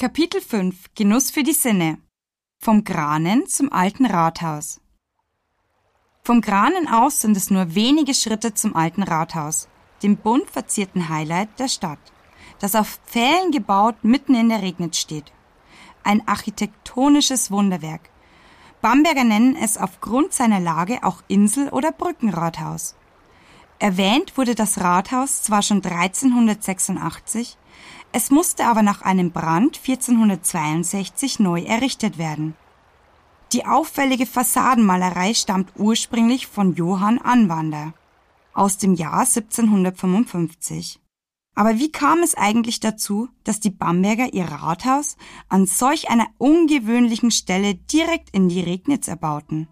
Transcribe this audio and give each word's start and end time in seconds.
Kapitel 0.00 0.40
5 0.40 0.94
Genuss 0.94 1.30
für 1.30 1.42
die 1.42 1.52
Sinne 1.52 1.98
Vom 2.58 2.84
Granen 2.84 3.46
zum 3.48 3.70
alten 3.70 4.06
Rathaus 4.06 4.80
Vom 6.24 6.40
Granen 6.40 6.88
aus 6.88 7.20
sind 7.20 7.36
es 7.36 7.50
nur 7.50 7.74
wenige 7.74 8.14
Schritte 8.14 8.54
zum 8.54 8.74
alten 8.74 9.02
Rathaus, 9.02 9.68
dem 10.02 10.16
bunt 10.16 10.48
verzierten 10.48 11.10
Highlight 11.10 11.50
der 11.58 11.68
Stadt, 11.68 11.98
das 12.60 12.76
auf 12.76 12.98
Pfählen 13.04 13.50
gebaut 13.52 13.96
mitten 14.00 14.34
in 14.34 14.48
der 14.48 14.62
Regnitz 14.62 14.96
steht. 14.96 15.34
Ein 16.02 16.26
architektonisches 16.26 17.50
Wunderwerk. 17.50 18.08
Bamberger 18.80 19.24
nennen 19.24 19.54
es 19.54 19.76
aufgrund 19.76 20.32
seiner 20.32 20.60
Lage 20.60 21.04
auch 21.04 21.22
Insel- 21.28 21.68
oder 21.68 21.92
Brückenrathaus. 21.92 22.96
Erwähnt 23.78 24.38
wurde 24.38 24.54
das 24.54 24.80
Rathaus 24.80 25.42
zwar 25.42 25.60
schon 25.60 25.84
1386, 25.84 27.58
es 28.12 28.30
musste 28.30 28.66
aber 28.66 28.82
nach 28.82 29.02
einem 29.02 29.30
Brand 29.30 29.78
1462 29.78 31.38
neu 31.38 31.62
errichtet 31.62 32.18
werden. 32.18 32.54
Die 33.52 33.66
auffällige 33.66 34.26
Fassadenmalerei 34.26 35.34
stammt 35.34 35.72
ursprünglich 35.76 36.46
von 36.46 36.74
Johann 36.74 37.18
Anwander 37.18 37.94
aus 38.52 38.78
dem 38.78 38.94
Jahr 38.94 39.20
1755. 39.20 41.00
Aber 41.54 41.78
wie 41.78 41.90
kam 41.90 42.22
es 42.22 42.36
eigentlich 42.36 42.80
dazu, 42.80 43.28
dass 43.44 43.60
die 43.60 43.70
Bamberger 43.70 44.32
ihr 44.32 44.44
Rathaus 44.44 45.16
an 45.48 45.66
solch 45.66 46.08
einer 46.08 46.26
ungewöhnlichen 46.38 47.30
Stelle 47.30 47.74
direkt 47.74 48.30
in 48.30 48.48
die 48.48 48.60
Regnitz 48.60 49.08
erbauten? 49.08 49.68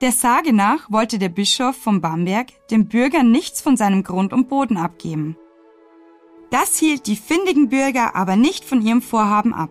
Der 0.00 0.12
Sage 0.12 0.54
nach 0.54 0.90
wollte 0.90 1.18
der 1.18 1.28
Bischof 1.28 1.76
von 1.76 2.00
Bamberg 2.00 2.48
den 2.70 2.88
Bürgern 2.88 3.30
nichts 3.30 3.60
von 3.60 3.76
seinem 3.76 4.02
Grund 4.02 4.32
und 4.32 4.48
Boden 4.48 4.78
abgeben. 4.78 5.36
Das 6.50 6.78
hielt 6.78 7.06
die 7.06 7.16
findigen 7.16 7.68
Bürger 7.68 8.14
aber 8.16 8.36
nicht 8.36 8.64
von 8.64 8.82
ihrem 8.82 9.02
Vorhaben 9.02 9.54
ab. 9.54 9.70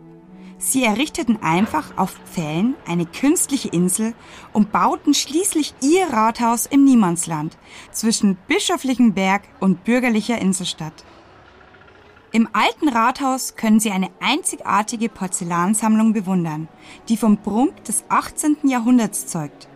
Sie 0.57 0.83
errichteten 0.83 1.41
einfach 1.41 1.97
auf 1.97 2.19
Pfählen 2.25 2.75
eine 2.85 3.05
künstliche 3.05 3.69
Insel 3.69 4.13
und 4.51 4.73
bauten 4.73 5.13
schließlich 5.13 5.73
ihr 5.81 6.07
Rathaus 6.07 6.65
im 6.65 6.83
Niemandsland 6.83 7.57
zwischen 7.91 8.37
bischöflichem 8.47 9.13
Berg 9.13 9.43
und 9.61 9.85
bürgerlicher 9.85 10.39
Inselstadt. 10.39 11.05
Im 12.33 12.49
alten 12.51 12.89
Rathaus 12.89 13.55
können 13.55 13.79
Sie 13.79 13.89
eine 13.89 14.09
einzigartige 14.19 15.07
Porzellansammlung 15.07 16.11
bewundern, 16.11 16.67
die 17.07 17.15
vom 17.15 17.37
Prunk 17.37 17.85
des 17.85 18.03
18. 18.09 18.57
Jahrhunderts 18.65 19.27
zeugt. 19.27 19.68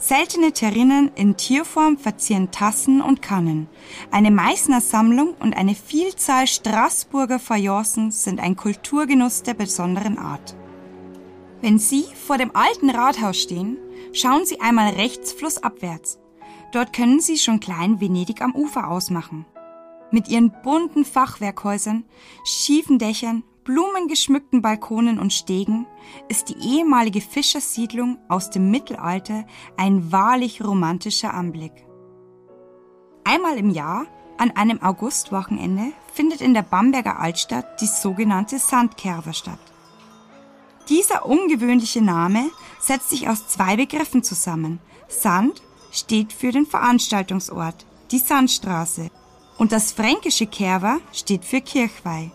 Seltene 0.00 0.52
Terrinen 0.52 1.10
in 1.14 1.36
Tierform 1.36 1.98
verzieren 1.98 2.50
Tassen 2.50 3.02
und 3.02 3.20
Kannen. 3.20 3.68
Eine 4.10 4.30
Meißner 4.30 4.80
Sammlung 4.80 5.34
und 5.40 5.54
eine 5.54 5.74
Vielzahl 5.74 6.46
Straßburger 6.46 7.38
Fayencen 7.38 8.10
sind 8.10 8.40
ein 8.40 8.56
Kulturgenuss 8.56 9.42
der 9.42 9.52
besonderen 9.52 10.16
Art. 10.16 10.56
Wenn 11.60 11.78
Sie 11.78 12.06
vor 12.26 12.38
dem 12.38 12.56
alten 12.56 12.88
Rathaus 12.88 13.36
stehen, 13.36 13.76
schauen 14.14 14.46
Sie 14.46 14.62
einmal 14.62 14.94
rechts 14.94 15.32
flussabwärts. 15.34 16.18
Dort 16.72 16.94
können 16.94 17.20
Sie 17.20 17.36
schon 17.36 17.60
klein 17.60 18.00
Venedig 18.00 18.40
am 18.40 18.54
Ufer 18.54 18.88
ausmachen. 18.88 19.44
Mit 20.10 20.28
ihren 20.28 20.50
bunten 20.62 21.04
Fachwerkhäusern, 21.04 22.04
schiefen 22.42 22.98
Dächern 22.98 23.42
blumengeschmückten 23.64 24.62
Balkonen 24.62 25.18
und 25.18 25.32
Stegen 25.32 25.86
ist 26.28 26.48
die 26.48 26.56
ehemalige 26.58 27.20
Fischersiedlung 27.20 28.18
aus 28.28 28.50
dem 28.50 28.70
Mittelalter 28.70 29.44
ein 29.76 30.12
wahrlich 30.12 30.64
romantischer 30.64 31.34
Anblick. 31.34 31.72
Einmal 33.24 33.58
im 33.58 33.70
Jahr, 33.70 34.06
an 34.38 34.50
einem 34.52 34.82
Augustwochenende, 34.82 35.92
findet 36.12 36.40
in 36.40 36.54
der 36.54 36.62
Bamberger 36.62 37.20
Altstadt 37.20 37.80
die 37.80 37.86
sogenannte 37.86 38.58
Sandkerver 38.58 39.32
statt. 39.32 39.60
Dieser 40.88 41.26
ungewöhnliche 41.26 42.02
Name 42.02 42.50
setzt 42.80 43.10
sich 43.10 43.28
aus 43.28 43.46
zwei 43.46 43.76
Begriffen 43.76 44.22
zusammen. 44.22 44.80
Sand 45.08 45.62
steht 45.92 46.32
für 46.32 46.50
den 46.50 46.66
Veranstaltungsort, 46.66 47.86
die 48.10 48.18
Sandstraße, 48.18 49.10
und 49.58 49.72
das 49.72 49.92
fränkische 49.92 50.46
Kerver 50.46 50.98
steht 51.12 51.44
für 51.44 51.60
Kirchweih. 51.60 52.32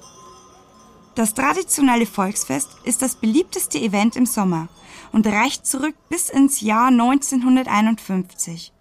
Das 1.16 1.34
traditionelle 1.34 2.06
Volksfest 2.06 2.70
ist 2.84 3.02
das 3.02 3.16
beliebteste 3.16 3.80
Event 3.80 4.18
im 4.18 4.26
Sommer 4.26 4.68
und 5.14 5.26
reicht 5.26 5.66
zurück 5.66 5.96
bis 6.10 6.30
ins 6.30 6.60
Jahr 6.60 6.88
1951. 6.88 8.74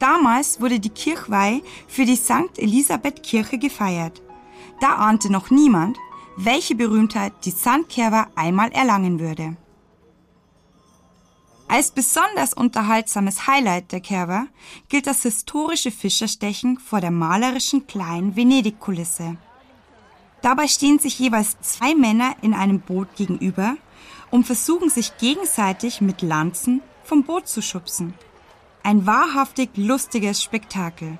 Damals 0.00 0.60
wurde 0.60 0.80
die 0.80 0.90
Kirchweih 0.90 1.62
für 1.86 2.04
die 2.04 2.16
St. 2.16 2.58
Elisabeth 2.58 3.22
Kirche 3.22 3.58
gefeiert. 3.58 4.20
Da 4.80 4.96
ahnte 4.96 5.30
noch 5.30 5.50
niemand, 5.50 5.96
welche 6.36 6.74
Berühmtheit 6.74 7.32
die 7.44 7.52
Sandkerber 7.52 8.26
einmal 8.34 8.72
erlangen 8.72 9.20
würde. 9.20 9.56
Als 11.68 11.92
besonders 11.92 12.52
unterhaltsames 12.52 13.46
Highlight 13.46 13.92
der 13.92 14.00
Kerber 14.00 14.48
gilt 14.88 15.06
das 15.06 15.22
historische 15.22 15.92
Fischerstechen 15.92 16.78
vor 16.78 17.00
der 17.00 17.12
malerischen 17.12 17.86
kleinen 17.86 18.34
Venedig-Kulisse. 18.34 19.36
Dabei 20.44 20.68
stehen 20.68 20.98
sich 20.98 21.18
jeweils 21.18 21.58
zwei 21.62 21.94
Männer 21.94 22.36
in 22.42 22.52
einem 22.52 22.78
Boot 22.78 23.08
gegenüber 23.16 23.78
und 24.30 24.44
versuchen 24.44 24.90
sich 24.90 25.16
gegenseitig 25.16 26.02
mit 26.02 26.20
Lanzen 26.20 26.82
vom 27.02 27.22
Boot 27.24 27.48
zu 27.48 27.62
schubsen. 27.62 28.12
Ein 28.82 29.06
wahrhaftig 29.06 29.70
lustiges 29.76 30.42
Spektakel. 30.42 31.16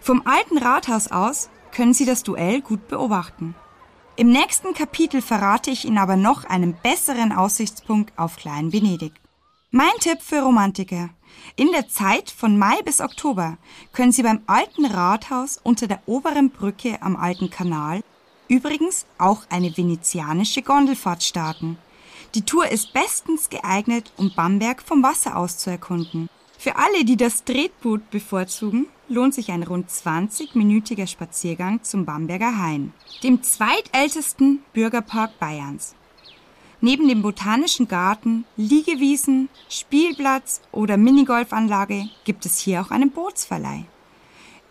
Vom 0.00 0.26
alten 0.26 0.58
Rathaus 0.58 1.12
aus 1.12 1.50
können 1.70 1.94
Sie 1.94 2.04
das 2.04 2.24
Duell 2.24 2.62
gut 2.62 2.88
beobachten. 2.88 3.54
Im 4.16 4.30
nächsten 4.30 4.74
Kapitel 4.74 5.22
verrate 5.22 5.70
ich 5.70 5.84
Ihnen 5.84 5.98
aber 5.98 6.16
noch 6.16 6.46
einen 6.46 6.74
besseren 6.82 7.30
Aussichtspunkt 7.30 8.12
auf 8.18 8.38
Klein 8.38 8.72
Venedig. 8.72 9.12
Mein 9.70 9.92
Tipp 10.00 10.22
für 10.22 10.40
Romantiker. 10.40 11.10
In 11.54 11.70
der 11.72 11.88
Zeit 11.88 12.30
von 12.30 12.56
Mai 12.56 12.80
bis 12.86 13.02
Oktober 13.02 13.58
können 13.92 14.12
Sie 14.12 14.22
beim 14.22 14.40
alten 14.46 14.86
Rathaus 14.86 15.60
unter 15.62 15.86
der 15.86 16.00
oberen 16.06 16.48
Brücke 16.48 17.02
am 17.02 17.16
alten 17.16 17.50
Kanal 17.50 18.00
übrigens 18.48 19.04
auch 19.18 19.42
eine 19.50 19.76
venezianische 19.76 20.62
Gondelfahrt 20.62 21.22
starten. 21.22 21.76
Die 22.34 22.46
Tour 22.46 22.70
ist 22.70 22.94
bestens 22.94 23.50
geeignet, 23.50 24.10
um 24.16 24.32
Bamberg 24.34 24.80
vom 24.80 25.02
Wasser 25.02 25.36
aus 25.36 25.58
zu 25.58 25.68
erkunden. 25.68 26.30
Für 26.56 26.76
alle, 26.76 27.04
die 27.04 27.18
das 27.18 27.44
Tretboot 27.44 28.08
bevorzugen, 28.08 28.86
lohnt 29.06 29.34
sich 29.34 29.50
ein 29.50 29.64
rund 29.64 29.90
20-minütiger 29.90 31.06
Spaziergang 31.06 31.82
zum 31.82 32.06
Bamberger 32.06 32.58
Hain, 32.58 32.94
dem 33.22 33.42
zweitältesten 33.42 34.60
Bürgerpark 34.72 35.38
Bayerns. 35.38 35.94
Neben 36.80 37.08
dem 37.08 37.22
Botanischen 37.22 37.88
Garten, 37.88 38.44
Liegewiesen, 38.56 39.48
Spielplatz 39.68 40.60
oder 40.70 40.96
Minigolfanlage 40.96 42.08
gibt 42.22 42.46
es 42.46 42.60
hier 42.60 42.80
auch 42.80 42.92
einen 42.92 43.10
Bootsverleih. 43.10 43.84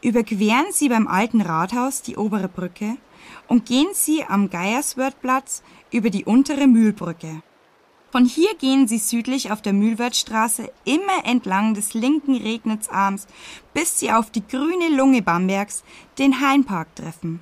Überqueren 0.01 0.67
Sie 0.71 0.87
beim 0.87 1.07
alten 1.07 1.41
Rathaus 1.41 2.01
die 2.03 2.15
obere 2.15 2.47
Brücke 2.47 2.95
und 3.49 3.65
gehen 3.65 3.89
Sie 3.91 4.23
am 4.23 4.49
Geierswörthplatz 4.49 5.63
über 5.91 6.09
die 6.09 6.23
untere 6.23 6.67
Mühlbrücke. 6.67 7.41
Von 8.09 8.23
hier 8.23 8.55
gehen 8.57 8.87
Sie 8.87 8.99
südlich 8.99 9.51
auf 9.51 9.61
der 9.61 9.73
Mühlwörthstraße 9.73 10.71
immer 10.85 11.25
entlang 11.25 11.73
des 11.73 11.93
linken 11.93 12.35
Regnitzarms, 12.35 13.27
bis 13.73 13.99
Sie 13.99 14.13
auf 14.13 14.31
die 14.31 14.47
grüne 14.47 14.95
Lunge 14.95 15.21
Bambergs, 15.21 15.83
den 16.17 16.39
Hainpark 16.39 16.95
treffen. 16.95 17.41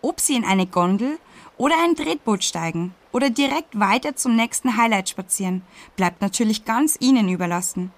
Ob 0.00 0.20
Sie 0.20 0.36
in 0.36 0.44
eine 0.44 0.66
Gondel 0.66 1.18
oder 1.60 1.74
ein 1.84 1.94
Tretboot 1.94 2.42
steigen 2.42 2.94
oder 3.12 3.28
direkt 3.28 3.78
weiter 3.78 4.16
zum 4.16 4.34
nächsten 4.34 4.78
Highlight 4.78 5.10
spazieren, 5.10 5.60
bleibt 5.94 6.22
natürlich 6.22 6.64
ganz 6.64 6.96
Ihnen 7.00 7.28
überlassen. 7.28 7.92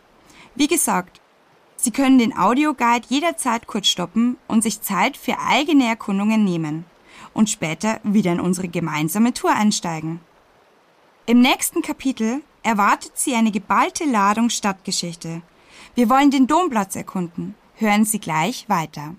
Wie 0.56 0.66
gesagt, 0.66 1.20
Sie 1.76 1.92
können 1.92 2.18
den 2.18 2.36
Audioguide 2.36 3.06
jederzeit 3.08 3.68
kurz 3.68 3.86
stoppen 3.86 4.36
und 4.48 4.64
sich 4.64 4.82
Zeit 4.82 5.16
für 5.16 5.38
eigene 5.38 5.86
Erkundungen 5.86 6.42
nehmen 6.42 6.86
und 7.34 7.50
später 7.50 8.00
wieder 8.02 8.32
in 8.32 8.40
unsere 8.40 8.66
gemeinsame 8.66 9.32
Tour 9.32 9.52
einsteigen. 9.52 10.18
Im 11.26 11.40
nächsten 11.40 11.82
Kapitel 11.82 12.42
erwartet 12.64 13.12
Sie 13.14 13.36
eine 13.36 13.52
geballte 13.52 14.04
Ladung 14.04 14.50
Stadtgeschichte. 14.50 15.40
Wir 15.94 16.10
wollen 16.10 16.32
den 16.32 16.48
Domplatz 16.48 16.96
erkunden. 16.96 17.54
Hören 17.76 18.06
Sie 18.06 18.18
gleich 18.18 18.68
weiter. 18.68 19.14